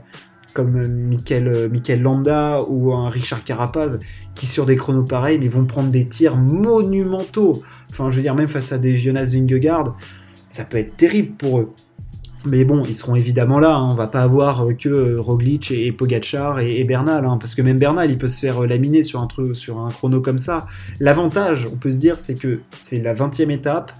comme 0.53 0.87
Michael, 0.87 1.47
euh, 1.47 1.69
Michael 1.69 2.01
Landa 2.01 2.59
ou 2.67 2.93
un 2.93 3.09
Richard 3.09 3.43
Carapaz, 3.43 3.99
qui 4.35 4.45
sur 4.45 4.65
des 4.65 4.75
chronos 4.75 5.03
pareils, 5.03 5.39
ils 5.41 5.49
vont 5.49 5.65
prendre 5.65 5.89
des 5.89 6.07
tirs 6.07 6.37
monumentaux. 6.37 7.63
Enfin, 7.89 8.11
je 8.11 8.17
veux 8.17 8.21
dire, 8.21 8.35
même 8.35 8.47
face 8.47 8.71
à 8.71 8.77
des 8.77 8.95
Jonas 8.95 9.31
Vingegaard, 9.33 9.95
ça 10.49 10.65
peut 10.65 10.77
être 10.77 10.95
terrible 10.95 11.35
pour 11.35 11.59
eux. 11.59 11.73
Mais 12.45 12.65
bon, 12.65 12.83
ils 12.83 12.95
seront 12.95 13.15
évidemment 13.15 13.59
là. 13.59 13.75
Hein. 13.75 13.87
On 13.91 13.95
va 13.95 14.07
pas 14.07 14.21
avoir 14.21 14.65
euh, 14.65 14.73
que 14.73 14.89
euh, 14.89 15.21
Roglic 15.21 15.71
et, 15.71 15.91
Pogachar 15.91 16.59
et, 16.59 16.83
Bernal, 16.83 17.25
hein. 17.25 17.37
parce 17.39 17.55
que 17.55 17.61
même 17.61 17.79
Bernal, 17.79 18.11
il 18.11 18.17
peut 18.17 18.27
se 18.27 18.39
faire 18.39 18.61
laminer 18.61 19.03
sur 19.03 19.21
un 19.21 19.27
truc, 19.27 19.55
sur 19.55 19.79
un 19.79 19.89
chrono 19.89 20.21
comme 20.21 20.39
ça. 20.39 20.67
L'avantage, 20.99 21.67
on 21.71 21.77
peut 21.77 21.91
se 21.91 21.97
dire, 21.97 22.17
c'est 22.17 22.35
que 22.35 22.61
c'est 22.77 22.99
la 22.99 23.15
20e 23.15 23.49
étape. 23.49 23.93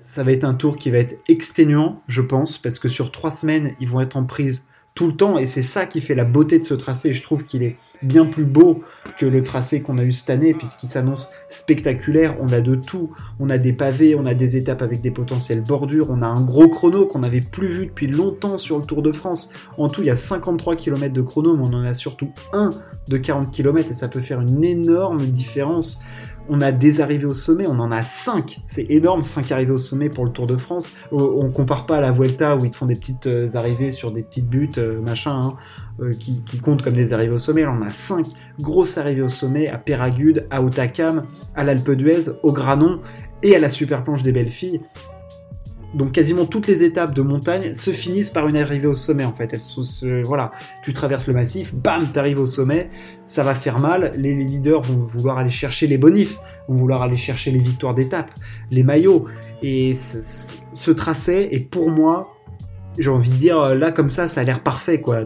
Ça 0.00 0.24
va 0.24 0.32
être 0.32 0.44
un 0.44 0.54
tour 0.54 0.76
qui 0.76 0.90
va 0.90 0.98
être 0.98 1.18
exténuant, 1.28 2.02
je 2.08 2.22
pense, 2.22 2.58
parce 2.58 2.80
que 2.80 2.88
sur 2.88 3.12
trois 3.12 3.30
semaines, 3.30 3.72
ils 3.80 3.88
vont 3.88 4.00
être 4.00 4.16
en 4.16 4.24
prise 4.24 4.66
tout 4.94 5.06
le 5.06 5.16
temps 5.16 5.38
et 5.38 5.46
c'est 5.46 5.62
ça 5.62 5.86
qui 5.86 6.00
fait 6.00 6.14
la 6.14 6.24
beauté 6.24 6.58
de 6.58 6.64
ce 6.64 6.74
tracé. 6.74 7.14
Je 7.14 7.22
trouve 7.22 7.44
qu'il 7.44 7.62
est 7.62 7.76
bien 8.02 8.26
plus 8.26 8.44
beau 8.44 8.82
que 9.16 9.24
le 9.24 9.42
tracé 9.42 9.82
qu'on 9.82 9.96
a 9.98 10.02
eu 10.02 10.12
cette 10.12 10.30
année 10.30 10.54
puisqu'il 10.54 10.88
s'annonce 10.88 11.30
spectaculaire. 11.48 12.36
On 12.40 12.48
a 12.48 12.60
de 12.60 12.74
tout. 12.74 13.10
On 13.40 13.48
a 13.48 13.58
des 13.58 13.72
pavés, 13.72 14.14
on 14.14 14.26
a 14.26 14.34
des 14.34 14.56
étapes 14.56 14.82
avec 14.82 15.00
des 15.00 15.10
potentielles 15.10 15.62
bordures, 15.62 16.10
on 16.10 16.22
a 16.22 16.26
un 16.26 16.42
gros 16.42 16.68
chrono 16.68 17.06
qu'on 17.06 17.20
n'avait 17.20 17.40
plus 17.40 17.68
vu 17.68 17.86
depuis 17.86 18.06
longtemps 18.06 18.58
sur 18.58 18.78
le 18.78 18.84
Tour 18.84 19.02
de 19.02 19.12
France. 19.12 19.50
En 19.78 19.88
tout, 19.88 20.02
il 20.02 20.06
y 20.06 20.10
a 20.10 20.16
53 20.16 20.76
km 20.76 21.12
de 21.12 21.22
chrono, 21.22 21.56
mais 21.56 21.62
on 21.62 21.72
en 21.72 21.84
a 21.84 21.94
surtout 21.94 22.32
un 22.52 22.70
de 23.08 23.16
40 23.16 23.50
km 23.50 23.90
et 23.90 23.94
ça 23.94 24.08
peut 24.08 24.20
faire 24.20 24.40
une 24.40 24.62
énorme 24.64 25.26
différence 25.26 26.00
on 26.48 26.60
a 26.60 26.72
des 26.72 27.00
arrivées 27.00 27.26
au 27.26 27.34
sommet, 27.34 27.66
on 27.66 27.78
en 27.78 27.90
a 27.90 28.02
5. 28.02 28.60
C'est 28.66 28.90
énorme, 28.90 29.22
5 29.22 29.52
arrivées 29.52 29.72
au 29.72 29.78
sommet 29.78 30.08
pour 30.08 30.24
le 30.24 30.32
Tour 30.32 30.46
de 30.46 30.56
France. 30.56 30.92
Euh, 31.12 31.16
on 31.16 31.50
compare 31.50 31.86
pas 31.86 31.98
à 31.98 32.00
la 32.00 32.12
Vuelta 32.12 32.56
où 32.56 32.64
ils 32.64 32.70
te 32.70 32.76
font 32.76 32.86
des 32.86 32.96
petites 32.96 33.26
euh, 33.26 33.48
arrivées 33.54 33.90
sur 33.90 34.10
des 34.12 34.22
petites 34.22 34.48
buttes, 34.48 34.78
euh, 34.78 35.00
machin, 35.00 35.56
hein, 36.00 36.10
qui, 36.18 36.42
comptent 36.58 36.82
comme 36.82 36.94
des 36.94 37.12
arrivées 37.12 37.34
au 37.34 37.38
sommet. 37.38 37.62
Là, 37.62 37.74
on 37.78 37.82
a 37.82 37.90
5 37.90 38.26
grosses 38.60 38.98
arrivées 38.98 39.22
au 39.22 39.28
sommet 39.28 39.68
à 39.68 39.78
Péragude, 39.78 40.46
à 40.50 40.62
Otakam, 40.62 41.24
à 41.54 41.64
l'Alpe 41.64 41.92
d'Huez, 41.92 42.30
au 42.42 42.52
Granon 42.52 43.00
et 43.42 43.56
à 43.56 43.58
la 43.58 43.68
super 43.68 44.04
planche 44.04 44.22
des 44.22 44.32
belles 44.32 44.50
filles 44.50 44.80
donc 45.94 46.12
quasiment 46.12 46.46
toutes 46.46 46.66
les 46.66 46.82
étapes 46.82 47.14
de 47.14 47.22
montagne 47.22 47.74
se 47.74 47.90
finissent 47.90 48.30
par 48.30 48.48
une 48.48 48.56
arrivée 48.56 48.86
au 48.86 48.94
sommet 48.94 49.24
en 49.24 49.32
fait. 49.32 49.52
Elles 49.52 50.22
voilà, 50.24 50.52
tu 50.82 50.92
traverses 50.92 51.26
le 51.26 51.34
massif, 51.34 51.74
bam, 51.74 52.10
t'arrives 52.12 52.40
au 52.40 52.46
sommet, 52.46 52.88
ça 53.26 53.42
va 53.42 53.54
faire 53.54 53.78
mal. 53.78 54.12
Les, 54.16 54.34
leaders 54.34 54.82
vont 54.82 55.04
vouloir 55.04 55.38
aller 55.38 55.50
chercher 55.50 55.86
les 55.86 55.98
bonifs, 55.98 56.38
vont 56.68 56.76
vouloir 56.76 57.02
aller 57.02 57.16
chercher 57.16 57.50
les 57.50 57.58
victoires 57.58 57.94
d'étape, 57.94 58.30
les 58.70 58.82
maillots. 58.82 59.26
Et 59.62 59.94
ce 59.94 60.90
tracé 60.90 61.48
est 61.50 61.70
pour 61.70 61.90
moi, 61.90 62.34
j'ai 62.98 63.10
envie 63.10 63.30
de 63.30 63.36
dire 63.36 63.74
là 63.74 63.92
comme 63.92 64.10
ça, 64.10 64.28
ça 64.28 64.40
a 64.40 64.44
l'air 64.44 64.62
parfait 64.62 65.00
quoi. 65.00 65.20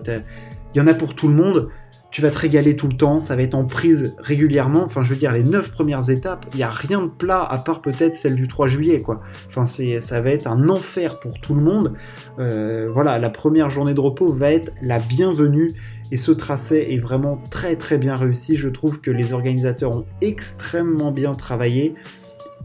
Il 0.75 0.79
y 0.79 0.81
en 0.81 0.87
a 0.87 0.95
pour 0.95 1.15
tout 1.15 1.29
le 1.29 1.35
monde 1.35 1.71
tu 2.17 2.23
vas 2.23 2.31
te 2.31 2.39
régaler 2.39 2.77
tout 2.77 2.89
le 2.89 2.97
temps, 2.97 3.21
ça 3.21 3.37
va 3.37 3.43
être 3.43 3.55
en 3.55 3.67
prise 3.67 4.17
régulièrement. 4.17 4.83
Enfin, 4.85 5.05
je 5.05 5.11
veux 5.11 5.17
dire, 5.17 5.35
les 5.35 5.43
neuf 5.43 5.71
premières 5.71 6.09
étapes, 6.09 6.47
il 6.55 6.57
n'y 6.57 6.63
a 6.63 6.71
rien 6.71 7.03
de 7.03 7.11
plat 7.11 7.45
à 7.45 7.59
part 7.59 7.83
peut-être 7.83 8.17
celle 8.17 8.37
du 8.37 8.49
3 8.49 8.69
juillet, 8.69 9.03
quoi. 9.03 9.21
Enfin, 9.49 9.67
c'est, 9.67 10.01
ça 10.01 10.23
va 10.23 10.31
être 10.31 10.47
un 10.47 10.71
enfer 10.71 11.21
pour 11.21 11.39
tout 11.39 11.55
le 11.55 11.61
monde. 11.61 11.93
Euh, 12.39 12.89
voilà, 12.91 13.19
la 13.19 13.29
première 13.29 13.69
journée 13.69 13.93
de 13.93 14.01
repos 14.01 14.33
va 14.33 14.51
être 14.51 14.73
la 14.81 14.99
bienvenue. 14.99 15.75
Et 16.11 16.17
ce 16.17 16.33
tracé 16.33 16.87
est 16.89 16.99
vraiment 16.99 17.39
très 17.51 17.77
très 17.77 17.99
bien 17.99 18.17
réussi. 18.17 18.57
Je 18.57 18.71
trouve 18.71 19.03
que 19.03 19.11
les 19.11 19.35
organisateurs 19.35 19.95
ont 19.95 20.07
extrêmement 20.23 21.13
bien 21.13 21.35
travaillé 21.35 21.97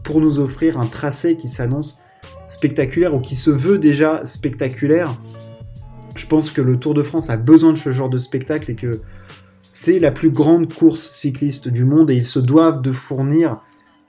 pour 0.02 0.22
nous 0.22 0.38
offrir 0.38 0.80
un 0.80 0.86
tracé 0.86 1.36
qui 1.36 1.48
s'annonce 1.48 1.98
spectaculaire 2.46 3.14
ou 3.14 3.20
qui 3.20 3.36
se 3.36 3.50
veut 3.50 3.76
déjà 3.76 4.24
spectaculaire. 4.24 5.14
Je 6.16 6.26
pense 6.26 6.50
que 6.50 6.62
le 6.62 6.78
Tour 6.78 6.94
de 6.94 7.02
France 7.02 7.28
a 7.28 7.36
besoin 7.36 7.72
de 7.72 7.78
ce 7.78 7.92
genre 7.92 8.08
de 8.08 8.18
spectacle 8.18 8.70
et 8.70 8.76
que 8.76 9.02
c'est 9.72 9.98
la 9.98 10.12
plus 10.12 10.30
grande 10.30 10.72
course 10.72 11.10
cycliste 11.12 11.68
du 11.68 11.84
monde 11.84 12.10
et 12.10 12.14
ils 12.14 12.24
se 12.24 12.38
doivent 12.38 12.82
de 12.82 12.92
fournir 12.92 13.58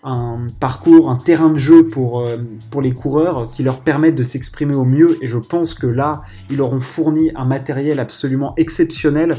un 0.04 0.48
parcours, 0.60 1.10
un 1.10 1.16
terrain 1.16 1.50
de 1.50 1.58
jeu 1.58 1.88
pour, 1.88 2.20
euh, 2.20 2.38
pour 2.70 2.82
les 2.82 2.92
coureurs 2.92 3.50
qui 3.50 3.64
leur 3.64 3.80
permettent 3.80 4.16
de 4.16 4.24
s'exprimer 4.24 4.76
au 4.76 4.84
mieux. 4.84 5.18
Et 5.24 5.28
je 5.28 5.38
pense 5.38 5.74
que 5.74 5.88
là, 5.88 6.24
ils 6.50 6.58
leur 6.58 6.74
ont 6.74 6.82
fourni 6.82 7.32
un 7.36 7.46
matériel 7.46 8.02
absolument 8.02 8.54
exceptionnel 8.58 9.38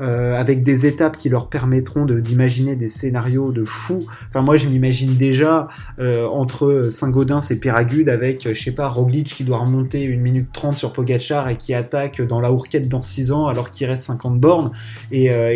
euh, 0.00 0.34
avec 0.38 0.62
des 0.62 0.86
étapes 0.86 1.16
qui 1.16 1.28
leur 1.28 1.48
permettront 1.48 2.04
d'imaginer 2.04 2.74
des 2.74 2.88
scénarios 2.88 3.52
de 3.52 3.62
fous. 3.62 4.04
Enfin, 4.28 4.42
moi, 4.42 4.56
je 4.56 4.66
m'imagine 4.66 5.14
déjà 5.14 5.68
euh, 5.98 6.26
entre 6.26 6.88
Saint-Gaudens 6.90 7.40
et 7.50 7.56
Péragude 7.56 8.08
avec, 8.08 8.48
je 8.52 8.60
sais 8.60 8.72
pas, 8.72 8.88
Roglic 8.88 9.34
qui 9.34 9.44
doit 9.44 9.58
remonter 9.58 10.02
une 10.02 10.20
minute 10.20 10.48
30 10.52 10.76
sur 10.76 10.92
Pogachar 10.92 11.48
et 11.48 11.56
qui 11.56 11.74
attaque 11.74 12.20
dans 12.20 12.40
la 12.40 12.52
hourquette 12.52 12.88
dans 12.88 13.02
6 13.02 13.32
ans 13.32 13.46
alors 13.46 13.70
qu'il 13.70 13.86
reste 13.86 14.04
50 14.04 14.40
bornes 14.40 14.72
et, 15.12 15.30
euh, 15.30 15.52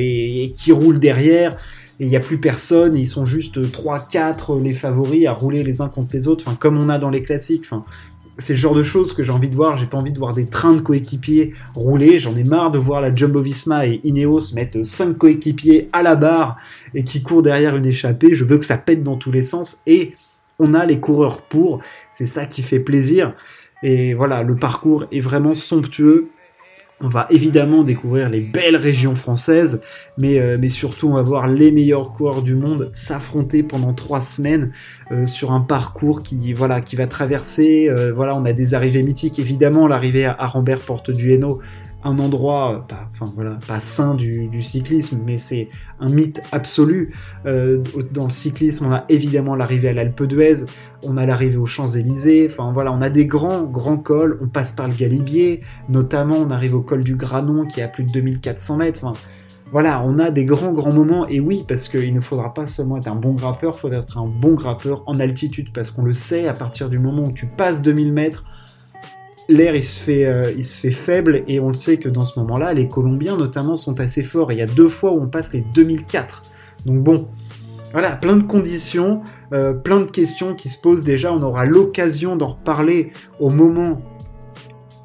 qui 0.55 0.73
roule 0.73 0.99
derrière 0.99 1.57
et 2.01 2.05
il 2.05 2.09
n'y 2.09 2.17
a 2.17 2.21
plus 2.21 2.39
personne, 2.39 2.95
ils 2.95 3.09
sont 3.09 3.27
juste 3.27 3.61
3-4 3.61 4.63
les 4.63 4.73
favoris 4.73 5.27
à 5.27 5.33
rouler 5.33 5.65
les 5.65 5.81
uns 5.81 5.89
contre 5.89 6.15
les 6.15 6.29
autres, 6.29 6.45
enfin 6.47 6.57
comme 6.57 6.79
on 6.79 6.89
a 6.89 6.99
dans 6.99 7.11
les 7.11 7.25
classiques. 7.25 7.65
C'est 8.39 8.53
le 8.53 8.59
genre 8.59 8.75
de 8.75 8.85
choses 8.85 9.13
que 9.13 9.25
j'ai 9.25 9.33
envie 9.33 9.49
de 9.49 9.55
voir. 9.55 9.77
J'ai 9.77 9.87
pas 9.87 9.99
envie 9.99 10.13
de 10.13 10.19
voir 10.19 10.33
des 10.33 10.47
trains 10.47 10.75
de 10.75 10.81
coéquipiers 10.81 11.55
rouler. 11.75 12.19
J'en 12.19 12.37
ai 12.37 12.45
marre 12.45 12.71
de 12.71 12.79
voir 12.79 13.01
la 13.01 13.13
Jumbo 13.15 13.43
Visma 13.43 13.87
et 13.87 14.01
Ineos 14.05 14.55
mettre 14.55 14.85
5 14.85 15.19
coéquipiers 15.19 15.89
à 15.93 16.03
la 16.03 16.15
barre 16.15 16.57
et 16.95 17.03
qui 17.03 17.23
courent 17.23 17.43
derrière 17.43 17.77
une 17.77 17.87
échappée. 17.87 18.35
Je 18.35 18.45
veux 18.45 18.59
que 18.59 18.65
ça 18.65 18.79
pète 18.79 19.03
dans 19.03 19.17
tous 19.17 19.33
les 19.33 19.43
sens 19.43 19.83
et 19.87 20.15
on 20.61 20.73
a 20.75 20.87
les 20.87 21.01
coureurs 21.01 21.43
pour. 21.43 21.81
C'est 22.13 22.27
ça 22.27 22.47
qui 22.47 22.63
fait 22.63 22.81
plaisir. 22.81 23.35
Et 23.83 24.15
voilà, 24.15 24.45
le 24.45 24.57
parcours 24.57 25.07
est 25.11 25.21
vraiment 25.21 25.55
somptueux. 25.55 26.31
On 27.01 27.07
va 27.07 27.29
évidemment 27.31 27.85
découvrir 27.85 28.29
les 28.29 28.41
belles 28.41 28.77
régions 28.77 29.15
françaises, 29.15 29.83
mais, 30.17 30.41
euh, 30.41 30.57
mais 30.59 30.69
surtout 30.69 31.09
on 31.09 31.15
va 31.15 31.23
voir 31.23 31.47
les 31.47 31.71
meilleurs 31.71 32.13
coureurs 32.13 32.43
du 32.43 32.57
monde 32.57 32.91
s'affronter 32.93 33.63
pendant 33.63 33.95
trois 33.95 34.21
semaines 34.21 34.73
euh, 35.13 35.25
sur 35.25 35.53
un 35.53 35.61
parcours 35.61 36.25
qui 36.25 36.53
va 36.55 36.81
traverser. 37.07 37.89
Euh, 37.89 38.13
voilà, 38.13 38.35
on 38.35 38.45
a 38.45 38.53
des 38.53 38.75
arrivées 38.75 39.05
mythiques. 39.05 39.39
Évidemment, 39.39 39.87
l'arrivée 39.87 40.25
à 40.25 40.35
Arambert, 40.37 40.81
porte 40.81 41.13
du 41.13 41.33
Hainaut, 41.33 41.61
un 42.09 42.19
endroit, 42.19 42.87
pas, 42.89 43.09
enfin 43.11 43.31
voilà, 43.35 43.59
pas 43.67 43.81
sain 43.81 44.15
du, 44.15 44.63
cyclisme, 44.63 45.21
mais 45.25 45.39
c'est 45.39 45.69
un 46.01 46.09
mythe 46.09 46.41
absolu. 46.53 47.15
dans 47.45 48.25
le 48.25 48.31
cyclisme, 48.31 48.87
on 48.87 48.93
a 48.93 49.05
évidemment 49.09 49.55
l'arrivée 49.55 49.91
à 49.91 49.93
l'Alpe 49.93 50.25
d'Huez, 50.25 50.65
on 51.03 51.17
a 51.17 51.27
l'arrivée 51.27 51.57
aux 51.57 51.67
Champs-Élysées, 51.67 52.49
enfin 52.51 52.73
voilà, 52.73 52.93
on 52.93 53.01
a 53.01 53.11
des 53.11 53.27
grands, 53.27 53.63
grands 53.63 53.99
cols, 53.99 54.39
on 54.43 54.49
passe 54.49 54.73
par 54.73 54.89
le 54.89 54.95
Galibier, 54.95 55.61
notamment 55.89 56.37
on 56.37 56.51
arrive 56.51 56.75
au 56.75 56.81
col 56.81 57.05
du 57.05 57.15
Granon 57.15 57.67
qui 57.67 57.81
est 57.81 57.85
à 57.85 57.89
plus 57.89 58.05
de 58.05 58.13
2400 58.13 58.77
mètres, 58.77 59.05
enfin 59.05 59.19
voilà, 59.71 60.03
on 60.03 60.19
a 60.19 60.31
des 60.31 60.47
grands, 60.47 60.73
grands 60.73 60.95
moments, 60.95 61.27
et 61.27 61.41
oui, 61.41 61.65
parce 61.69 61.89
qu'il 61.89 62.15
ne 62.15 62.21
faudra 62.21 62.55
pas 62.55 62.67
seulement 62.67 62.97
être 62.97 63.09
un 63.09 63.15
bon 63.15 63.35
grappeur, 63.35 63.75
il 63.77 63.79
faudra 63.79 63.99
être 63.99 64.17
un 64.17 64.27
bon 64.27 64.55
grappeur 64.55 65.03
en 65.07 65.21
altitude, 65.21 65.73
parce 65.75 65.91
qu'on 65.91 66.05
le 66.05 66.15
sait, 66.15 66.49
à 66.49 66.55
partir 66.55 66.89
du 66.89 66.99
moment 66.99 67.25
où 67.25 67.33
tu 67.33 67.47
passes 67.47 67.83
2000 67.83 68.13
mètres, 68.13 68.45
l'air 69.49 69.75
il 69.75 69.83
se 69.83 69.99
fait 69.99 70.27
euh, 70.27 70.53
il 70.57 70.65
se 70.65 70.79
fait 70.79 70.91
faible 70.91 71.43
et 71.47 71.59
on 71.61 71.69
le 71.69 71.75
sait 71.75 71.97
que 71.97 72.09
dans 72.09 72.25
ce 72.25 72.39
moment-là 72.41 72.75
les 72.75 72.89
Colombiens 72.89 73.37
notamment 73.37 73.77
sont 73.77 73.99
assez 74.01 74.23
forts 74.23 74.53
il 74.53 74.59
y 74.59 74.63
a 74.63 74.67
deux 74.67 74.89
fois 74.89 75.13
où 75.13 75.23
on 75.23 75.29
passe 75.29 75.53
les 75.53 75.63
2004 75.75 76.43
donc 76.85 77.03
bon 77.03 77.29
voilà, 77.93 78.11
plein 78.11 78.37
de 78.37 78.43
conditions, 78.43 79.23
euh, 79.55 79.73
plein 79.73 80.01
de 80.01 80.11
questions 80.11 80.55
qui 80.55 80.69
se 80.69 80.79
posent 80.79 81.05
déjà. 81.05 81.33
On 81.33 81.43
aura 81.43 81.65
l'occasion 81.65 82.37
d'en 82.37 82.49
reparler 82.49 83.13
au 83.41 83.49
moment 83.49 84.03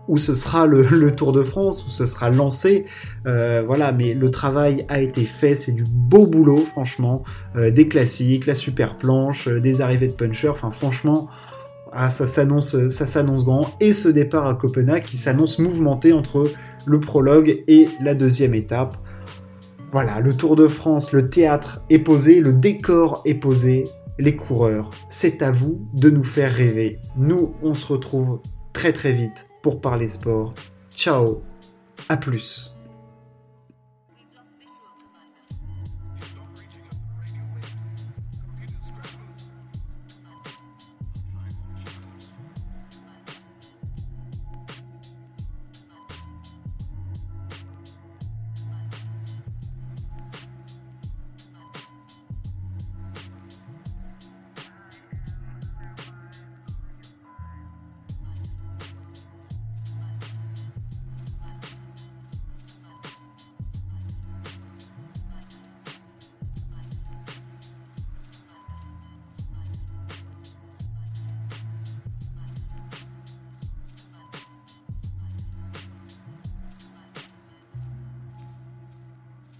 où 0.09 0.17
ce 0.17 0.35
sera 0.35 0.67
le, 0.67 1.11
Tour 1.15 1.31
de 1.31 1.43
France, 1.43 1.85
où 1.85 1.89
ce 1.89 2.05
sera 2.05 2.29
lancé. 2.29 2.85
Euh, 3.25 3.63
voilà, 3.65 3.93
mais 3.93 4.13
le 4.13 4.29
travail 4.29 4.85
a 4.89 4.99
été 4.99 5.23
fait, 5.23 5.55
c'est 5.55 5.71
du 5.71 5.85
beau 5.85 6.27
boulot, 6.27 6.65
franchement. 6.65 7.23
Des 7.55 7.87
classiques, 7.87 8.47
la 8.47 8.55
super 8.55 8.97
planche, 8.97 9.47
des 9.47 9.79
arrivées 9.79 10.09
de 10.09 10.13
puncher. 10.13 10.49
Enfin, 10.49 10.69
franchement, 10.69 11.29
ah, 11.95 12.09
ça 12.09 12.27
s'annonce, 12.27 12.87
ça 12.89 13.05
s'annonce 13.05 13.45
grand. 13.45 13.75
Et 13.79 13.93
ce 13.93 14.09
départ 14.09 14.47
à 14.47 14.55
Copenhague 14.55 15.03
qui 15.03 15.17
s'annonce 15.17 15.59
mouvementé 15.59 16.13
entre 16.13 16.51
le 16.85 16.99
prologue 16.99 17.63
et 17.67 17.87
la 18.01 18.15
deuxième 18.15 18.53
étape. 18.53 18.97
Voilà, 19.91 20.19
le 20.19 20.33
Tour 20.33 20.55
de 20.55 20.67
France, 20.67 21.11
le 21.11 21.29
théâtre 21.29 21.83
est 21.89 21.99
posé, 21.99 22.41
le 22.41 22.53
décor 22.53 23.21
est 23.25 23.35
posé, 23.35 23.83
les 24.19 24.35
coureurs, 24.35 24.89
c'est 25.09 25.41
à 25.41 25.51
vous 25.51 25.87
de 25.93 26.09
nous 26.09 26.23
faire 26.23 26.51
rêver. 26.51 26.99
Nous, 27.17 27.53
on 27.61 27.73
se 27.73 27.85
retrouve 27.87 28.39
très 28.71 28.93
très 28.93 29.11
vite 29.11 29.47
pour 29.61 29.81
parler 29.81 30.07
sport. 30.07 30.53
Ciao, 30.95 31.41
à 32.09 32.17
plus. 32.17 32.72